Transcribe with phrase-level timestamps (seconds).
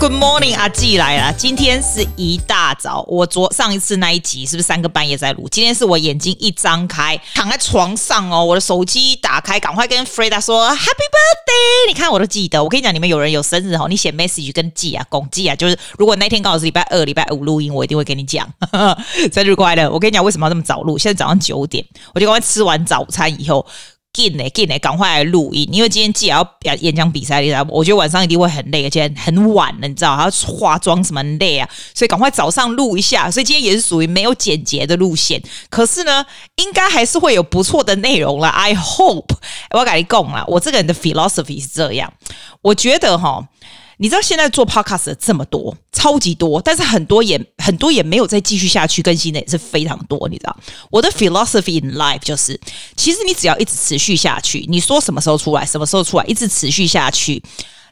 [0.00, 1.32] Good morning，阿季来了。
[1.36, 5.48] 今天是一大早，我昨上一次那一集是不是三个半夜在录？
[5.48, 11.88] 今天是我眼睛一张开，躺在床上哦，我的手机打开，赶快跟 Freda 说 Happy Birthday。
[11.88, 18.48] 你看我都记得，我跟你讲，你们有人有生日哦，你写 message 跟记啊，公记啊，就是如果那天刚好是礼拜二、礼拜五录音，我一定会跟你讲
[19.34, 19.90] 生日快乐。
[19.90, 20.96] 我跟你讲，为什么要这么早录？
[20.96, 21.84] 现在早上九点，
[22.14, 23.66] 我就赶快吃完早餐以后。
[24.18, 33.30] 进来进来，赶快来录音，因为今天既然要演讲比赛，你知道，我觉得晚上一定会很累，而且很晚了，你知道，还要化妆什么累啊，所以赶快早上录一下。
[33.30, 35.40] 所以今天也是属于没有简洁的路线，
[35.70, 36.26] 可是呢，
[36.56, 38.48] 应该还是会有不错的内容了。
[38.58, 39.36] I hope，
[39.70, 42.12] 我要跟你讲啦，我这个人的 philosophy 是这样，
[42.62, 43.46] 我觉得哈。
[43.98, 50.28] 你知道现在做 podcast 的这么多，超级多，但是很多也很多也没有再继续下去更新的也是非常多。
[50.28, 50.56] 你知道，
[50.90, 52.58] 我的 philosophy in life 就是，
[52.96, 57.42] 其实你只要一直持续下去，你说什么时候出来，什么时候出来，一直持续下去，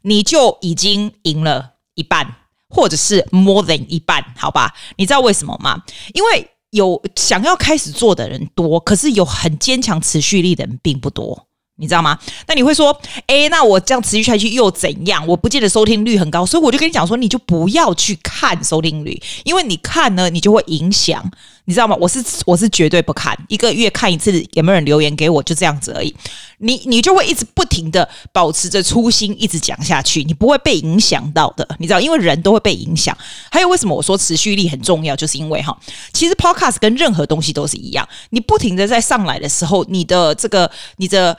[0.03, 2.37] 你就已经赢了一半，
[2.69, 4.73] 或者是 more than 一半，好吧？
[4.97, 5.83] 你知道为什么吗？
[6.15, 11.49] 因为有想要开始做的人多，可是有很坚强持续力的人并不多。
[11.79, 12.19] 你知道吗？
[12.47, 15.27] 那你会说，诶，那我这样持续下去又怎样？
[15.27, 21.31] 我不见得收听率很高，所以我就跟你讲说，你就不要去看收听率，因为你看呢，你就会影响。
[21.67, 21.97] 你知道吗？
[22.01, 26.15] 我是我是绝对不看，一个月看一次，有没有人留言给我，就这样子而已。
[26.59, 31.69] 你你就会一直不停的保持着初心，一直讲下去，你不会被影响到的。
[31.79, 33.17] 你知道，因为人都会被影响。
[33.51, 35.15] 还有为什么我说持续力很重要？
[35.15, 35.77] 就是因为哈，
[36.13, 41.37] 其实 Podcast 跟任何东西都是一样，你不停的在上来的时候，你的这个你的。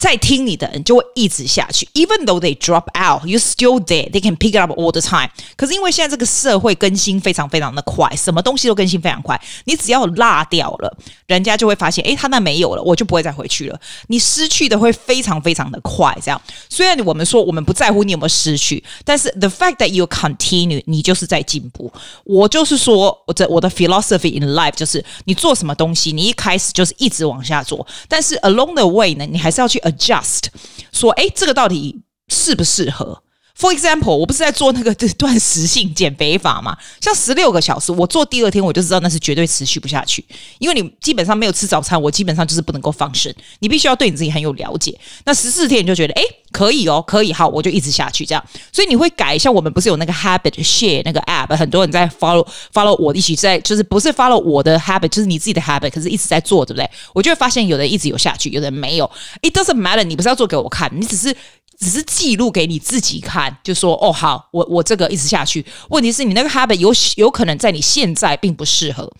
[0.00, 4.10] 在听你的人就会一直下去，even though they drop out, you still there.
[4.10, 5.28] They can pick it up all the time.
[5.56, 13.78] 可是因为现在这个社会更新非常非常的快，什么东西都更新非常快，你只要落掉了，人家就会发现，诶，他那没有了，我就不会再回去了。
[14.06, 16.40] 你失去的会非常非常的快，这样。
[16.70, 21.92] 虽然我们说我们不在乎你有没有失去，但是 the fact that you continue，你就是在进步。
[22.24, 29.78] 我就是说，我的我的 philosophy in life 就是，你做什么东西，你一开始就是一直往下做，但是 along the way 呢，你还是要去。
[29.90, 30.46] Adjust，
[30.92, 33.22] 说，哎，这个到底适不适合？
[33.60, 36.76] ？For example，我不是在做那个 断食性减肥法嘛？
[37.00, 40.24] 像十六个小时，我做第二天我就知道那是绝对持续不下去，
[40.58, 43.32] 因为你基本上没有吃早餐，我基本上就是不能够放生。
[43.58, 44.98] 你必须要对你自己很有了解。
[45.24, 48.42] 那十四天你就觉得，哎，可以哦，可以，好，我就一直下去这样。
[48.72, 56.90] 所以你会改，像我们不是有那个 Habit Share 那个 App，很多人在 follow follow 我一起在，就是不是 follow 我的 habit，就是你自己的 habit，可是一直在做，对不对？
[57.12, 59.10] 我就会发现有人一直有下去，有人没有。
[59.42, 61.36] It doesn't matter，你不是要做给我看，你只是。
[61.80, 65.64] 只是记录给你自己看，就说哦，好，我我这个一直下去。
[65.88, 69.10] 问题是你那个 habit 有有可能在你现在并不适合。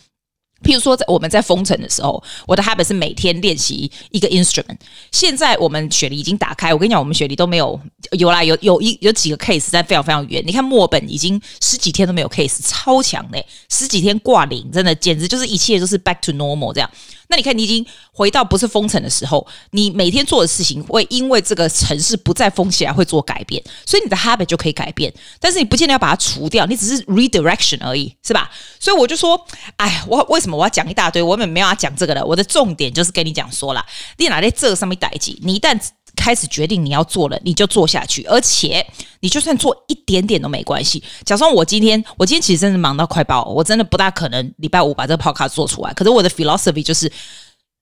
[0.62, 4.76] 譬如说，在我们在封城的时候，我的 habit 是每天练习一个 instrument。
[5.10, 7.80] 现在我们雪梨已经打开，我跟你讲，我们雪梨都没有
[8.18, 10.42] 有啦，有有一有几个 case 但非常非常远。
[10.46, 16.90] 你看墨本已经十几天都没有 case，超强嘞，十几天挂零，真的简直就是一切都是 back to normal 这样。
[17.30, 25.12] 那你看，你已经回到不是封城的时候，你每天做的事情会因为这个城市不再封起来会做改变，所以你的 habit 就可以改变。
[25.38, 28.50] 但是你不见得要把它除掉，你只是 redirection 而已，是吧？
[28.80, 29.40] 所以我就说，
[29.76, 31.22] 哎，我为什么我要讲一大堆？
[31.22, 32.26] 我们没有要讲这个的。
[32.26, 33.86] 我的重点就是跟你讲说了，
[34.18, 35.38] 你哪在这上面待机？
[35.42, 35.78] 你一旦
[36.20, 38.86] 开始决定你要做了，你就做下去，而且
[39.20, 41.02] 你就算做一点点都没关系。
[41.24, 45.94] 假装我今天，我今天其实真的忙到快爆，我真的不大可能礼拜五把这个 podcast 做出来。
[45.94, 47.08] 可是我的 philosophy 就是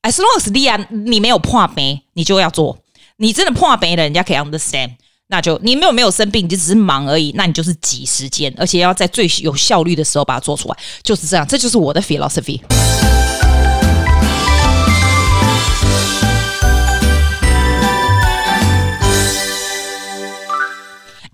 [0.03, 2.79] ，as long as 你，你没有破杯，你就要做。
[3.17, 4.93] 你真的破杯了，人家可以 understand，
[5.27, 11.45] 那就你没有没有生病，你就只是忙而已，那你就是挤时间，而且要在最有效率的时候把它做出来，就是这样。
[11.45, 12.61] 这就是我的 philosophy。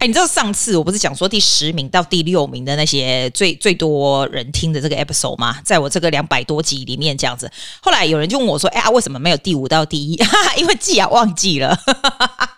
[0.06, 5.56] 你知道上次我不是讲说第十名到第六名的那些最最多人听的这个 episode 吗？
[5.64, 10.16] 在我这个两百多集里面这样子，后来有人就问我说：“哎呀，为什么没有第五到第一？”，
[10.58, 11.78] 因为记啊忘记了。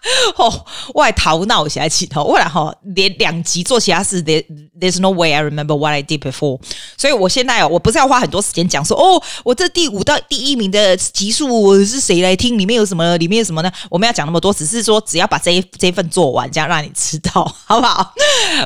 [0.36, 0.64] 哦，
[0.94, 6.60] 我还头脑起来起头，后来哈连两集做其他事，There's no way I remember what I did before。
[6.96, 12.56] 所以我现在哦，我不是要花很多时间讲说哦，我这第五到第一名的集数是谁来听？
[12.58, 13.16] 里面有什么？
[13.16, 13.72] 里面有什么呢？
[13.90, 17.44] 我们要讲那么多，只是说只要把这一 这一份做完，这样让你知道。
[17.64, 18.14] 好不好？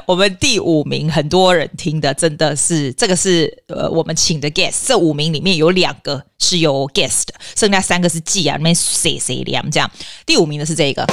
[0.07, 4.83] 我们第五名很多人听的，真的是这个是呃，我们请的 guest。
[4.87, 9.89] 这五名里面有两个是有 guest 的，剩下三个是 G 啊，里面谁谁亮这样。
[10.27, 11.07] 第五名的是这个，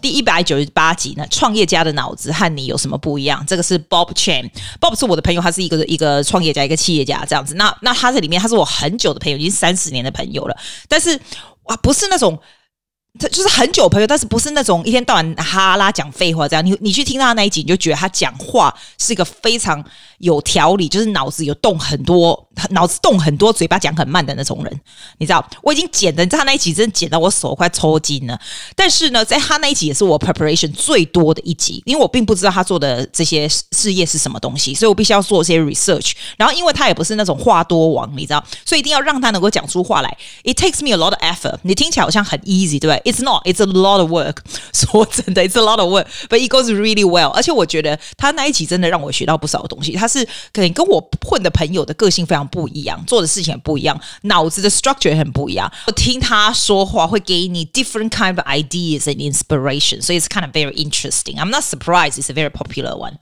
[0.00, 3.44] 第一百九十八集呢，创业家的脑子和你有什么不一样？
[3.46, 7.54] 这个是 Bob Chen，Bob 是我的朋友，他是一个一个创业家，一个企业家这样子。
[7.56, 10.56] 那那他在里面，他是我很久的朋友，已经三十年的朋友了。
[10.88, 11.20] 但是
[11.64, 12.38] 哇，不是那种。
[13.20, 16.64] 他就是很久朋友，但是不是那种一天到晚哈拉讲废话这样。
[16.64, 19.84] 你你去听他那一集，你就觉得他讲话是一个非常
[20.22, 24.80] 有条理，就是脑子有动很多，脑子动很多，嘴巴讲很慢的那种人。
[25.18, 28.38] 你知道，我已经剪的，你知道他那一集真的剪到我手快抽筋了。
[28.76, 36.12] 但是呢，在他那一集也是我 preparation 最多的一集，因为我并不知道他做的这些事业是什么东西，所以我必须要做一些 research。
[36.36, 40.16] 然后，因为他也不是那种话多王，你知道，所以一定要让他能够讲出话来。
[40.44, 41.58] It takes me a lot of effort。
[41.62, 43.44] 你听起来好像很 easy，对不对？It's not.
[43.44, 44.36] It's a lot of work.
[44.72, 47.30] 说真的，It's a lot of work, but it goes really well.
[47.30, 49.92] 而且我觉得他那一集真的让我学到不少东西。
[49.96, 55.72] 他是可能跟我混的朋友的个性非常不一样，做的事情也不一样，脑子的 structure 也很不一样。
[55.86, 60.02] 我听他说话会给你 different kind of ideas and inspiration.
[60.02, 61.36] 所以 it's kind of very interesting.
[61.36, 62.18] I'm not surprised.
[62.18, 63.14] It's a very popular one.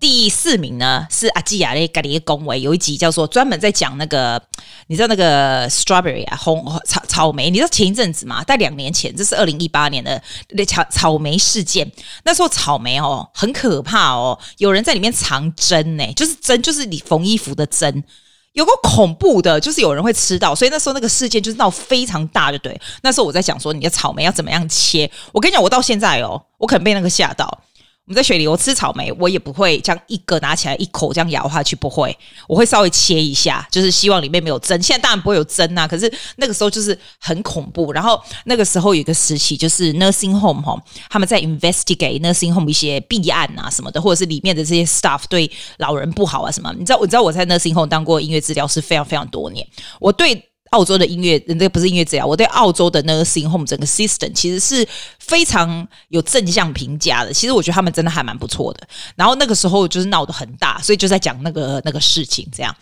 [0.00, 4.40] 第四名呢是阿基亚的咖喱恭维，有一集叫做专门在讲那个，
[4.86, 8.44] 你知道那个 strawberry 啊，红草草莓，你知道前一阵子嘛？
[8.44, 11.90] 在两年前，这是二零一八年的那草草莓事件。
[12.24, 18.04] 那时候草莓哦很可怕哦，有人在里面藏针呢，就是针，就是你缝衣服的针，
[18.52, 20.54] 有个恐怖的，就是有人会吃到。
[20.54, 22.80] 所以那时候那个事件就是闹非常大，就对。
[23.02, 27.62] 那时候我在讲说你的草莓要怎么样切，我跟你讲，我到现在哦，我可能被那个吓到。
[28.08, 32.16] 我们在雪梨，我吃草莓，我也不会这样一个拿起来一口这样咬下去，不会，
[32.46, 34.82] 我会稍微切一下，就是希望里面没有针。
[34.82, 37.92] 现在当然不会有针呐、啊，可是那个时候就是很恐怖。
[37.92, 40.74] 然后那个时候有一个时期，就是 nursing home 哈，
[41.10, 46.74] 他们在 investigate nursing home 一些弊案啊什么的，或者是里面的这些 staff 对老人不好啊什么。
[46.78, 49.68] 你知道，我知道我在 nursing home 当过音乐治疗师非常非常多年，
[50.00, 50.47] 我对。
[50.70, 52.26] 澳洲的音乐，那个不是音乐治疗。
[52.26, 54.86] 我对澳洲的 nursing home 整个 system 其实是
[55.18, 57.32] 非常有正向评价的。
[57.32, 58.86] 其实我觉得他们真的还蛮不错的。
[59.16, 62.46] 然后那个时候就是闹得很大，所以就在讲那个那个事情。
[62.54, 62.74] 这样，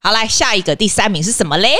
[0.00, 1.74] 好，来下一个第三名是什么嘞？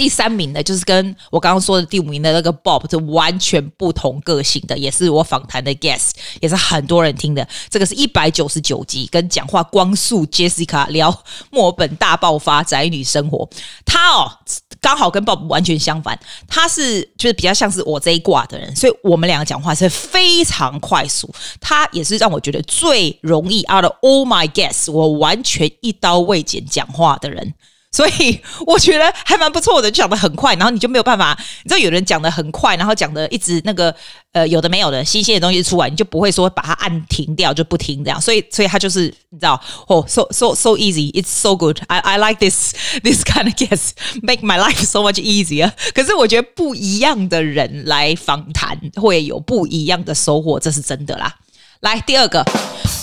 [0.00, 7.46] 第三名呢，就是跟我刚刚说的第五名的那个 Bob 是完全不同个性的，也是我访谈的 guest，也是很多人听的。
[7.68, 11.14] 这个是一百九十九集，跟讲话光速 Jessica 聊
[11.50, 13.46] 墨尔本大爆发宅女生活。
[13.84, 14.32] 他哦，
[14.80, 16.18] 刚好跟 Bob 完全相反，
[16.48, 21.30] 他是就是比较像是我这一挂的人，所以我们两个讲话是非常快速。
[21.60, 27.52] 他也是让我觉得最容易 out of all my guests，我完全一刀未剪讲话的人。
[27.92, 33.92] 所以我觉得还蛮不错的，就讲得很快，然后你就没有办法，你知道有人讲得很快，然后讲的一直那个
[34.32, 42.72] 呃有的没有的新鲜的东西出来，你就不会说把它按停掉就不听这样，所以所以他就是你知道哦，so so so easy，it's so good，I I like this
[43.02, 45.72] this kind of guest，make my life so much easier。
[45.92, 51.34] 可是我觉得不一样的人来访谈会有不一样的收获，这是真的啦。
[51.80, 52.44] 来第二个。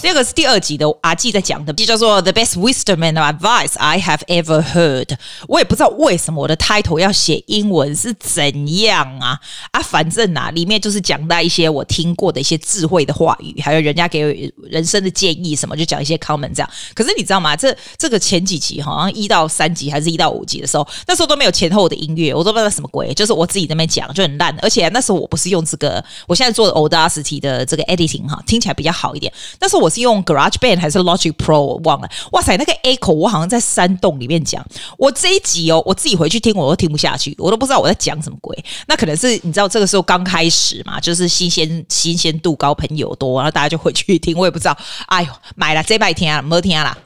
[0.07, 5.17] 第二个是第二集的阿纪在讲的，就叫做 The Best Wisdom and Advice I Have Ever Heard。
[5.49, 9.37] 我也不知道为什么我的 title 要写英文是怎样啊
[9.71, 16.69] 啊，反正啊，里面就是讲到一些我听过的一些智慧的话语，还有人家给人生的建议什么，就讲一些 comment 这样。
[16.95, 17.53] 可是你知道吗？
[17.53, 24.57] 这这个前几集好像一到三集还是一到五集的时候，那时候都没有前后的音乐，我都不知道什么鬼，就是我自己在那边讲就很烂。
[24.61, 29.29] 而且那时候我不是用这个，我现在做的 Audacity 的这个 editing 哈，听起来比较好一点。
[29.59, 29.91] 但是我。
[30.01, 31.59] 用 GarageBand 还是 Logic Pro？
[31.59, 32.09] 我忘了。
[32.31, 34.65] 哇塞，那个 Echo 我好像在山洞里面讲。
[34.97, 38.57] 我这一集哦，我自己回去听，我都听不下去，我都不知道我在讲什么鬼。
[38.87, 44.37] 那可能是你知道这个时候刚开始嘛，就是新鲜新鲜度高，朋友多，然后大家就回去听。
[44.37, 44.77] 我也不知道，
[45.07, 46.97] 哎呦，买了这拜天啊，没天啦。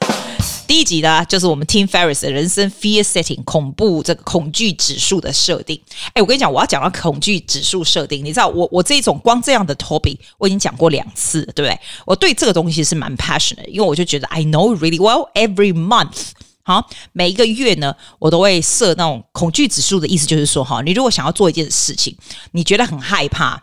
[0.72, 5.78] 第一集呢，就是我们 Tim Ferriss 的人生 Fear Setting 恐怖这个恐惧指数的设定。
[6.14, 11.78] 哎，我跟你讲，我要讲到恐惧指数设定，你知道我我这种光这样的 topic 我已经讲过两次，对不对？
[12.06, 16.30] 我对这个东西是蛮 passionate，因为我就觉得 I know really well every month，
[16.62, 22.16] 好，每一个月呢，我都会设那种恐惧指数的意思，就是说哈，你如果想要做一件事情，
[22.52, 23.62] 你觉得很害怕。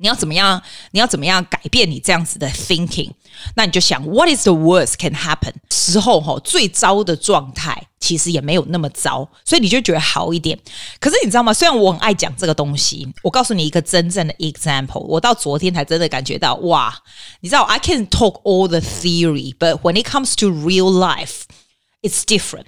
[0.00, 0.60] 你要怎么样？
[0.92, 3.10] 你要怎么样改变你这样子的 thinking？
[3.54, 5.52] 那你就想，What is the worst can happen？
[5.70, 10.58] 时候哈，最糟的状态其实也没有那么糟，所以你就觉得好一点。
[10.98, 11.52] 可是你知道吗？
[11.52, 15.00] 虽然我很爱讲这个东西，我告诉你一个真正的 example。
[15.00, 16.96] 我到昨天才真的感觉到，哇！
[17.40, 22.64] 你知道，I can talk all the theory，but when it comes to real life，it's different。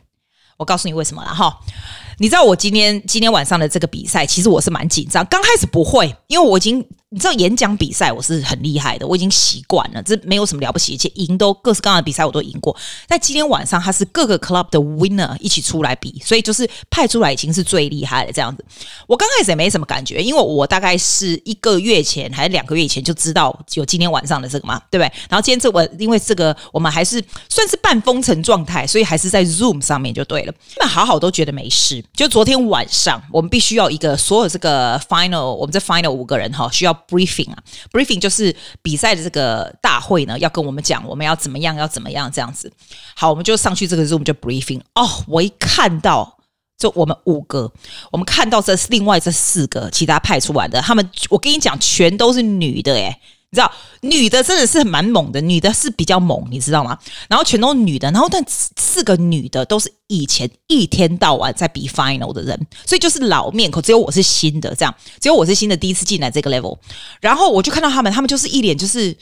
[0.59, 1.61] 我告诉你为什么了哈。
[2.19, 5.25] 你知道我今天今天晚上的这个比赛，其实我是蛮紧张。
[5.27, 12.75] 刚开始不会，因为我已经你知道演讲比赛我是很厉害的，我已经习惯了，这没有什么了不起，而且赢都各式各样的比赛我都赢过。
[13.07, 18.65] 但今天晚上他是各个 club 的 winner 一起出来比，所以就是派出来已经是最厉害的这样子。
[19.07, 25.13] 我刚开始也没什么感觉，因为我大概是一个月前还是两个月以前就知道有今天晚上的这个嘛，对不对？
[25.29, 30.55] 然后今天这我因为这个我们还是算是半封城状态，所以还是在 Zoom 上面就对了。
[30.79, 32.03] 那好好都觉得没事。
[32.15, 37.02] 就昨天晚上我们必须要一个所有这个 final，我们这 final 五个人哈需要。
[37.09, 37.59] Briefing 啊
[37.91, 42.73] ，briefing 就是比赛的这个大会呢，要跟我们讲我们要怎么样，要怎么样这样子。
[43.15, 44.81] 好，我们就上去这个 Zoom 就 briefing。
[44.95, 46.39] 哦，我一看到
[46.79, 47.73] 就我们五个，
[48.11, 53.21] 我们看到这另外这四个其他派出来的，他们我跟你讲，全都是女的诶。
[53.53, 56.99] 你知道，女的真的是蛮猛的，女的是比较猛，你知道吗？
[57.29, 66.79] 然后全都女的，然后但四个女的都是以前一天到晚在比 final 的人，所以就是老面孔，只有我是新的，这样，只有我是新的，第一次进来这个 level，
[67.21, 69.15] 然后我就看到他们，他们就是一脸就是。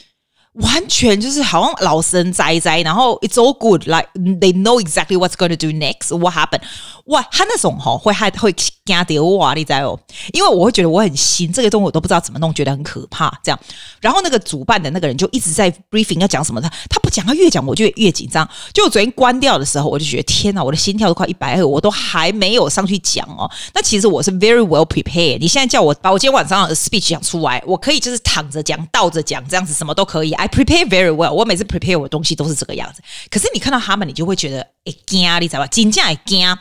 [0.55, 6.63] 完全就是好像老神在在，然后 it's all good, like they know exactly what's going to do next, what happened。
[7.07, 8.69] 哇，他那种吼会害会惊
[9.07, 9.99] 掉哇，你知哦？
[10.33, 13.33] 因为我会觉得我很新，这个东西我都不知道怎么弄，觉得很可怕。
[13.45, 13.61] 这样，
[14.01, 18.49] 然后那个主办的那个人就一直在 briefing 要讲什么，他他不讲，他越讲我就越紧张。
[18.73, 23.49] 就我昨天关掉的时候，我就觉得天哪，我的心跳都快一百二，我都还没有上去讲哦。
[23.73, 25.39] 那其实我是 very well prepared。
[25.39, 30.35] 你现在叫我把我今天晚上的 speech 讲出来，我可以就是躺着讲、倒着讲，这样子什么都可以。
[30.41, 33.03] I prepare very well，我每次 prepare 我的东西都是这个样子。
[33.31, 35.67] 可是你看到他们，你就会觉得哎惊，你知道吧？
[35.67, 36.57] 紧张也惊。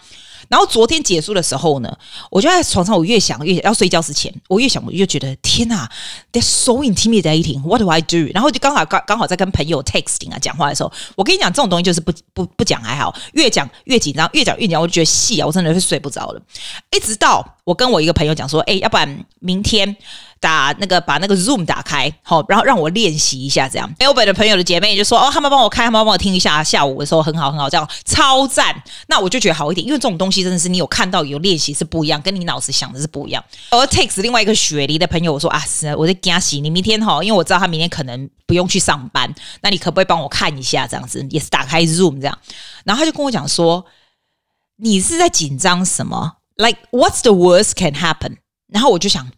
[0.50, 1.98] 然后昨天结束的时候呢，
[2.30, 5.90] 我就在床上，我越想越要睡觉之前，我越想我越觉得天哪
[6.34, 7.62] ，they're so intimidating。
[7.62, 8.30] What do I do？
[8.34, 16.42] 然后就刚好刚刚好在跟朋友 texting 啊讲话的时候，我跟你讲这种东西就是不不不讲还好，越讲越紧张，越讲越紧张，我就觉得戏啊，我真的是睡不着了。
[16.98, 19.96] 一直到我跟我一个朋友讲说，哎，要不然明天。
[20.40, 23.94] 打那个把那个 Zoom 打开，好，然后让我练习一下，这样。
[24.00, 26.64] l 北的朋友的姐妹就说：“哦，他们帮我开，他们帮我听一下。
[26.64, 28.74] 下午的时候很好，很好，这样超赞。”
[29.08, 33.44] 那我就觉得好一点，因为这种东西真的是你有看到有练习是不一样，跟你脑子想的是不一样。
[33.72, 40.88] 而 Takes 另外一个雪梨的朋友我说：“啊，是，我在加洗你明天哈，因为我知道他明天可能不用去上班，那你可不可以帮我看一下？
[40.88, 42.38] 这样子也是打开 Zoom 这样。”
[42.86, 43.86] 然后他就跟我讲说
[44.82, 48.38] ：“你是在紧张什么？Like what's the worst can happen？”
[48.72, 49.30] 然后我就想。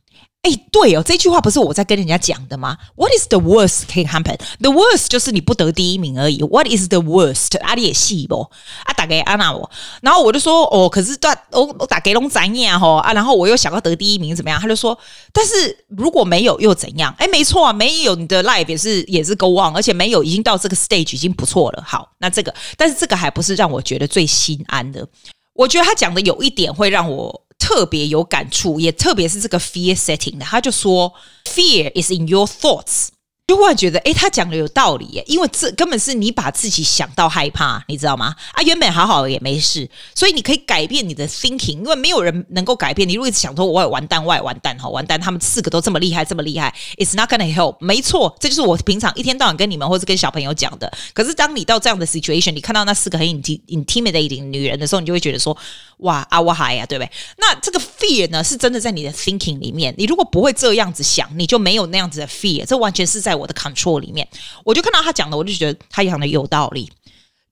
[0.42, 4.38] 哎，对哦，这句话不是我在跟人家讲的吗？What is the worst can happen?
[4.60, 6.42] The worst 就是你不得第一名而已。
[6.42, 7.60] What is the worst？
[7.60, 8.50] 阿里也细不
[8.84, 8.94] 啊？
[8.98, 9.70] 打给安娜我，
[10.02, 14.60] 然后我就说哦，可是断我我打给龙展燕哈啊，然后我又想要得第一名怎么样？
[14.60, 14.98] 他就说，
[15.32, 17.14] 但是如果没有又怎样？
[17.20, 21.84] 哎，没错啊，没有你的 life 也是也是 go on，而且没有已经到这个 stage 已经不错了。
[21.86, 25.08] 好，那这个，但是这个还不是让我觉得最心安的。
[25.54, 27.44] 我觉得他讲的有一点会让我。
[27.62, 31.14] 特别有感触，也特别是这个 fear setting 的，他就说
[31.46, 33.10] fear is in your thoughts。
[33.52, 38.34] 就忽然觉得，哎，他讲的有道理耶，因为这根本是你把自己想到害怕，你知道吗？
[38.54, 43.16] 啊，原本好好的也没事，所以你可以改变你的 thinking，因为没有人能够改变你。
[43.16, 47.76] 如果一直想说我也完蛋，我也完蛋，好完蛋，他们四个都这么厉害，这么厉害，it's not gonna help。
[47.82, 50.90] 没错，这就是我平常一天到晚跟你们或是跟小朋友讲的。
[51.14, 55.58] 可是当你到这样的 situation，你看到那四个很 intimidating 女人的时候，你就会觉得说，
[55.98, 57.12] 哇啊我嗨呀，对不对？
[57.38, 59.94] 那这个 fear 呢，是真的在你的 thinking 里面。
[59.98, 62.66] 你如果不会这样子想，你就没有那样子的 fear。
[62.66, 63.41] 这完全是在。
[63.42, 64.28] 我的 control 里面，
[64.64, 66.92] 我就看到他讲的，我就觉得他讲的有道理。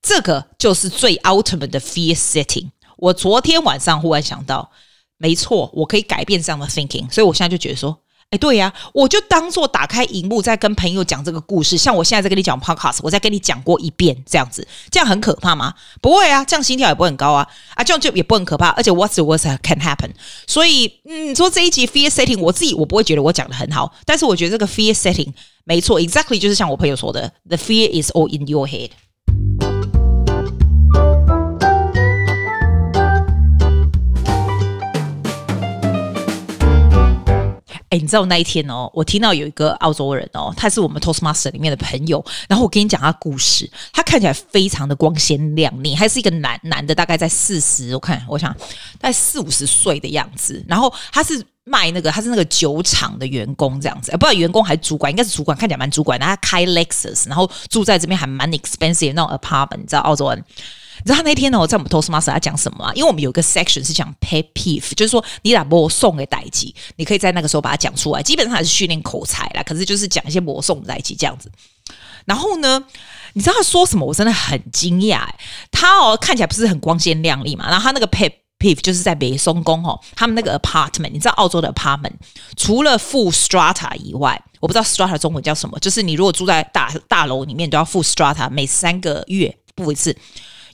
[0.02, 2.70] 这个就是最 ultimate 的 fear setting。
[2.98, 4.72] 我昨天晚上忽然想到，
[5.18, 7.98] 没错，我可以改变这样的 thinking，所以我现在就觉得说。
[8.32, 15.74] 哎，对呀，我就当做打开荧幕在跟朋友讲这个故事，像我现在在跟你讲 podcast，我再跟你讲过一遍这样子，这样很可怕吗？
[16.00, 20.12] 不会啊，这样心跳也不会很高啊，啊，这样就也不很可怕，而且 what's the worst can happen？
[20.46, 25.34] 所以，嗯，说这一集 fear setting，我自己我不会觉得我讲的很好，但是我觉得这个 fear setting
[25.64, 28.92] 没错，exactly 就是像我朋友说的，the fear is all in your head。
[37.90, 48.54] 哎，你知道那一天哦，我听到有一个澳洲人哦，他是我们 Toastmaster 里面的朋友，然后我跟你讲他故事，他看起来非常的光鲜亮丽，还是一个男男的，大概在四十，我看我想
[49.00, 60.46] 大概四五十岁的样子，然后他是卖那个，他是那个酒厂的员工这样子，不知道员工还是主管，应该是主管，看起来蛮主管，然后他开 Lexus，然后住在这边还蛮 expensive 那种 apartment，你知道澳洲人。
[61.00, 62.92] 你知道他那天呢，我在我们 Toastmaster 他讲什么啊？
[62.94, 68.22] 因为我们有个 section 是讲 pet peeve，就是说你把魔送给代志，你可以在那个时候把它讲出来。
[68.22, 71.52] 基本上还是训练口才啦，可是就是讲一些魔送代志这样子。
[72.26, 72.84] 然后呢，
[73.34, 74.06] 你知道他说什么？
[74.06, 75.28] 我真的很惊讶。
[75.72, 82.12] 他哦看起来不是很光鲜亮丽嘛，然后他那个 pet PIF 就是在北松宫哦，他们那个 apartment，你知道澳洲的 apartment
[82.58, 90.16] 除了付 strata 以外，我不知道 strata 中文叫什么，就是你如果住在大大楼里面都要付 strata，每三个月付一次。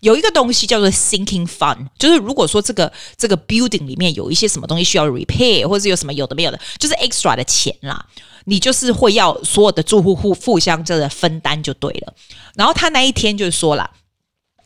[0.06, 8.06] 有一个东西叫做 sinking fund，就是如果说这个这个 building 里面有一些什么东西需要 repair，或者是有什么有的没有的，就是 extra 的钱啦，
[8.44, 12.14] 你就是会要所有的住户互互相这个分担就对了。
[12.54, 13.90] 然后他那一天就是说了，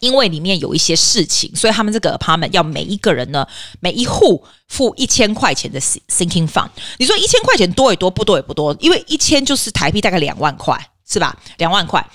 [0.02, 3.48] 因为里面有一些事情，所以他们这个 apartment 要每一个人呢，
[3.80, 6.68] 每一户付一千块钱的 sinking fund。
[6.98, 11.34] 你说一千块钱多也多，不多也不多，因为一千就是台币大概两万块，是吧？
[11.58, 12.06] 两万块。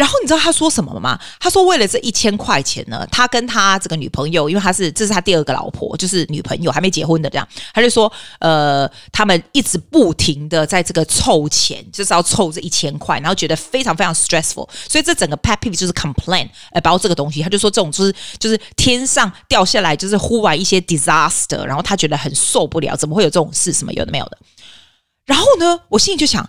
[0.00, 1.20] 然后你知道他说什么吗？
[1.38, 23.70] 他说为了这一千块钱呢，他跟他这个女朋友，因为他是这是他第二个老婆，就是女朋友还没结婚的这样，他就说呃，他们一直不停的在这个凑钱，就是要凑这一千块，然后觉得非常非常 stressful，所以这整个 pet peeve 就是 complain about 这个东西，他就说这种就是就是天上掉下来就是忽然一些 disaster，然后他觉得很受不了，怎么会有这种事？
[23.70, 24.38] 什么有的没有的。
[25.26, 26.48] 然后呢，我心里就想，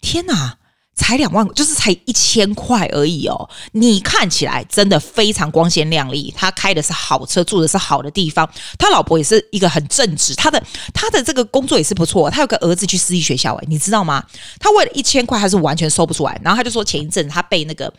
[0.00, 0.57] 天哪！
[0.98, 3.48] 才两万，就是才一千块而已哦。
[3.72, 10.62] 你看起来真的非常光鲜亮丽，他开的是好车，住的是好的地方，他老婆也是一个很正直，他的
[10.92, 12.28] 他的这个工作也是不错。
[12.28, 14.22] 他有个儿子去私立学校，诶，你知道吗？
[14.58, 16.38] 他为了一千块，他是完全收不出来。
[16.42, 17.90] 然后他就说，前一阵他被那个。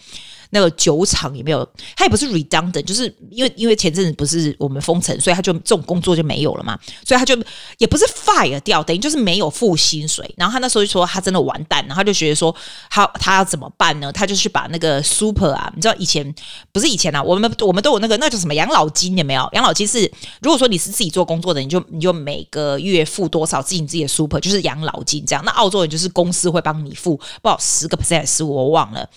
[0.52, 7.38] 那个酒厂也没有，他也不是 redundant，就是因为因为前阵子不是我们封城，所以他就这种工作就没有了嘛，所以他就
[7.78, 10.34] 也不是 fire 掉，等于就是没有付薪水。
[10.38, 12.56] 然后他那时候就说他真的完蛋，然后他就觉得说
[12.90, 14.12] 他他要怎么办呢？
[14.12, 16.34] 他就去把那个 super 啊，你知道以前
[16.72, 19.48] 不是以前啊，我们我们都有那个那叫什么养老金有没有？
[19.54, 25.44] 养老金是如果说你是自己做工作的，你就你就每个月付多少自己自己的 super，就是养老金这样。
[25.46, 29.08] 那澳洲人就是公司会帮你付，不好十个 percent 十五我忘了。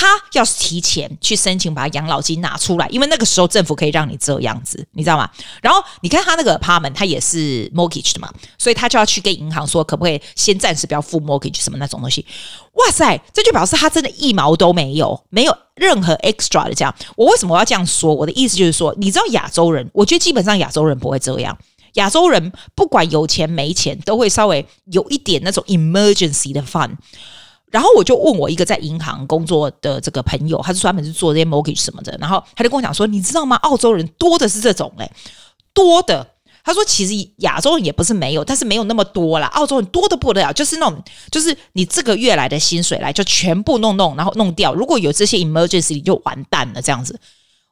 [0.00, 5.28] 他要是提前去申请把养老金拿出来，因为那个时候政府可以让你这样子，你知道吗？
[5.60, 12.24] 然后你看他那个 apartment，他也是 mortgage 的嘛，所以他就要去跟银行说，可不可以先暂时不要付 mortgage 什么那种东西。
[12.74, 16.94] 哇塞，这就表示他真的一毛都没有，没有任何 extra 的这样。
[17.16, 18.14] 我为什么要这样说？
[18.14, 21.58] 我的意思就是说，你知道亚洲人，我觉得基本上亚洲人不会这样。
[21.94, 26.92] 亚洲人不管有钱没钱，都会稍微有一点那种 emergency 的 fun。
[27.70, 33.56] 然后我就问我一个在银行工作的这个朋友，他是专门是做这些 mortgage 什么的，然后他就跟我讲说，你知道吗？
[33.56, 35.10] 澳洲人多的是这种嘞，
[35.72, 36.26] 多的。
[36.64, 39.46] 他说其实亚洲人也不是没有，但是没有那么多啦。
[39.48, 44.74] 澳洲人多的不得了，就是那种，就是你这个月来的薪水来就全部弄弄，然后弄掉。
[44.74, 47.18] 如果有这些 emergency，你就完蛋了这样子。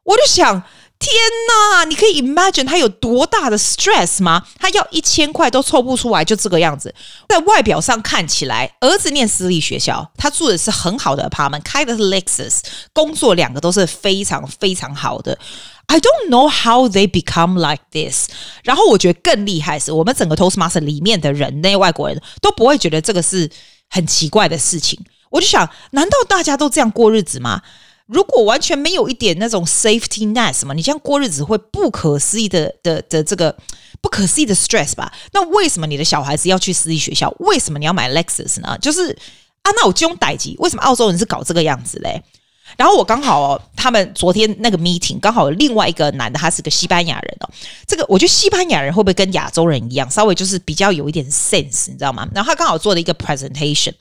[0.04, 0.62] 我就想。
[0.98, 1.12] 天
[1.48, 4.44] 呐，你可以 imagine 他有多大的 stress 吗？
[4.58, 6.92] 他要一千块都凑不出来，就这个样子。
[7.28, 12.60] 在外表上看起来，儿子念私立学校，他住的是很好的 apartment，开的是 Lexus，
[12.92, 15.38] 工作两个都是非常非常好的。
[15.86, 18.28] I don't know how they become like this。
[18.64, 23.48] 然后我觉得更厉害是，我们整个 Toastmaster 里面的人，那些外国人都不会觉得这个是
[23.90, 24.98] 很奇怪的事情。
[25.30, 27.60] 我就想，难道大家都这样过日子吗？
[28.06, 33.56] 如果完全没有一点那种 safety net 什么，你这样过日子会不可思议的的的这个
[34.00, 35.12] 不可思议的 stress 吧？
[35.32, 37.34] 那为什么你的小孩子要去私立学校？
[37.40, 38.78] 为什么你要买 Lexus 呢？
[38.80, 39.10] 就是
[39.62, 42.22] 啊，那我这种代志，为什么澳洲人是搞这个样子嘞？
[42.76, 47.48] 然后我刚好，他们昨天那个 meeting 刚好有另外一个男的，他是个西班牙人哦。
[47.86, 52.28] 这个我觉得西班牙人会不会跟亚洲人一样，稍微就是比较有一点 sense，你知道吗？
[52.34, 53.92] 然后他刚好做了一个 presentation，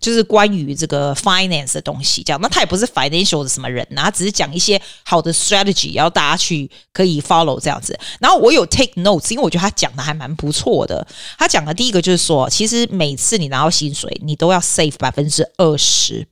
[0.00, 2.40] 就是关于这个 finance 的东西，这样。
[2.40, 7.98] 那他也不是 financial 的什么人，他只是讲一些好的 strategy，要大家去可以 follow 这样子。
[8.18, 11.06] 然后我有 take notes，因为我觉得他讲的还蛮不错的。
[11.38, 16.26] 他讲的第一个就是说，其实每次你拿到薪水，你都要 save 百分之二十。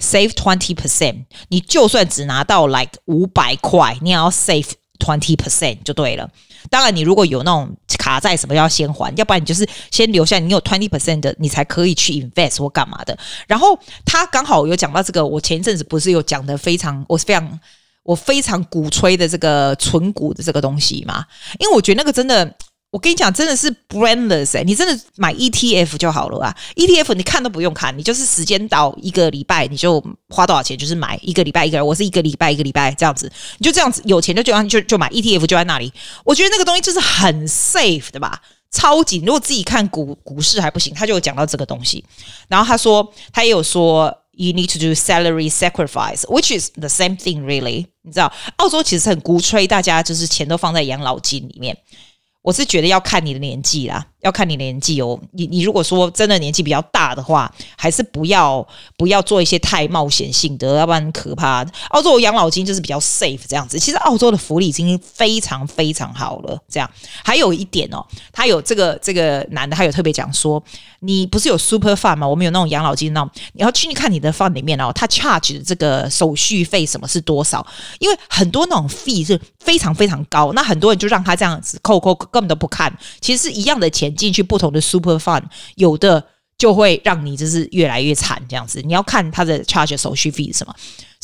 [0.00, 6.30] Save twenty percent，你就算只拿到 like 五百块，你也要 save twenty percent 就对了。
[6.70, 13.16] 当然，你如果有那种卡债什么要先还，要不然你就是先留下，你有 twenty percent 的，你才可以去 invest 或干嘛的。
[13.46, 17.60] 然后他刚好有讲到这个，我前一阵子不是有讲的非常，我是非常
[18.02, 21.24] 我非常鼓吹的这个存股的这个东西嘛，
[21.58, 22.54] 因为我觉得那个真的。
[22.92, 31.86] 我跟你讲，真的是 brainless 欸，你真的买 ETF 就好了啊！ETF 你看都不用看，你就是时间到一个礼拜，你就花多少钱，就是买一个礼拜一个人。
[31.86, 35.92] 我是一个礼拜一个礼拜这样子，你就这样子有钱就就就就买 ETF 就在那里。
[36.24, 39.18] 我觉得那个东西就是很 safe 的吧，超级。
[39.18, 42.02] 如果自己看股股市还不行，他就有讲到这个东西。
[42.48, 47.84] 然后他说，他也有说，you need to do salary sacrifice，which is the same thing really。
[48.02, 51.76] 你知道，澳洲其实很鼓吹大家就是钱都放在养老金里面。
[52.46, 54.06] 我是觉得要看你的年纪啦。
[54.26, 55.18] 要看你年纪哦。
[55.32, 61.64] 你你如果说真的年纪比较大的话，还是不要不要做一些太冒险性的，要不然很可怕。
[61.90, 63.78] 澳洲养老金就是比较 safe 这样子。
[63.78, 66.58] 其实澳洲的福利已经非常非常好了。
[66.68, 66.90] 这样
[67.24, 70.62] 还有一点哦，他有这个这个男的，他有特别讲说，
[71.00, 72.26] 你不是有 super fund 吗？
[72.26, 77.64] 我们有那种养老金那种，你要去看你的 fund 里面哦，他 charge 的这个手续费什么是多少？
[78.00, 82.92] 因为很多那种 fee 是非常非常高，那很多人就让他这样子扣扣，根本都不看。
[83.20, 85.44] 其实是一样的钱进去不同的 super fund，
[85.76, 86.24] 有的
[86.58, 88.80] 就会让你就是越来越惨这样子。
[88.82, 90.74] 你要看它的 charge 手续费是什么。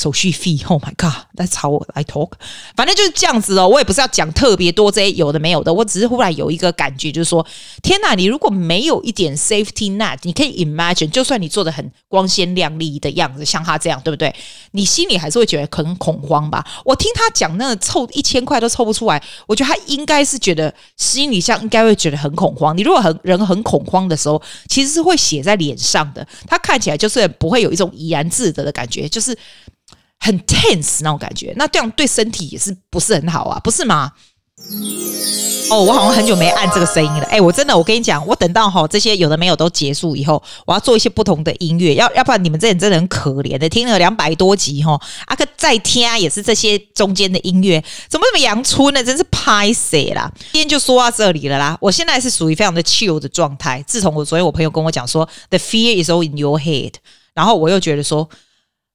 [0.02, 2.32] 手续费，Oh my God，That's how I talk。
[2.74, 3.68] 反正就是这样子哦。
[3.68, 7.46] 我也不是要讲特别多这些有的没有的，我只是忽然有一个感觉，就是说，
[7.82, 8.14] 天哪！
[8.14, 14.34] 你如果没有一点 safety net，你可以 imagine，就算你做的很光鲜亮丽的样子，像他这样，对不对？
[14.72, 16.66] 你心里还是会觉得很恐慌吧？
[16.84, 22.76] 我听他讲那个凑一千块都凑不出来，我觉得他应该是觉得心里像应该会觉得很恐慌。
[22.76, 26.26] 你如果很人很恐慌的时候，其实是会写在脸上的。
[26.48, 29.36] 他看起来就是不会有一种怡然自得的感觉，就是。
[30.22, 33.58] 很 tense 那种感觉，那这样对身体也是不是很好啊？
[33.58, 34.12] 不是吗？
[35.68, 37.24] 哦，我好像很久没按这个声音了。
[37.24, 49.02] 哎，我真的，我跟你讲，我等到哈这些有的没有都结束以后，我要做一些不同的音乐，要要不然你们这人真的很可怜的，听了两百多集哈，阿克再听也是这些中间的音乐，怎么这么阳春呢？
[49.02, 50.30] 真是拍死啦！
[50.52, 51.76] 今天就说到这里了啦。
[51.80, 53.82] 我现在是属于非常的 chill 的状态。
[53.84, 56.92] 自从我昨天我朋友跟我讲说，the fear is all in your head，
[57.34, 58.28] 然后我又觉得说，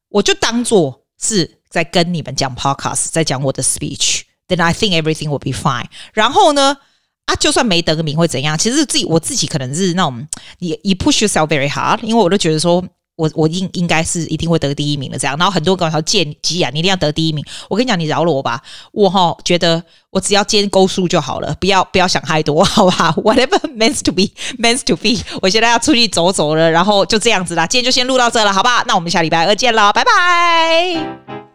[0.10, 1.02] 我就当做。
[1.22, 5.86] 是在跟你们讲 podcast，在讲我的 speech，then I think everything will be fine。
[6.14, 6.78] 然后呢，
[7.26, 8.58] 啊，就算没得名会怎样？
[8.58, 10.28] 其实自己我自己可能是那种，
[10.60, 12.84] 你你 push yourself very hard，因为我都觉得说。
[13.18, 17.44] 我我应应该是一定会得第一名的这样，然后很多人跟我说建吉啊，你一定要得第一名。
[17.68, 25.24] 我跟你讲，你饶了我吧，我哈觉得我只要兼勾数就好了，不要不要想太多，好吧？Whatever means to be means to be。
[25.42, 27.66] 我现在要出去走走了，然后就这样子啦。
[27.66, 28.84] 今天就先录到这了，好不好？
[28.88, 31.47] 那我们下礼拜二见了，拜拜。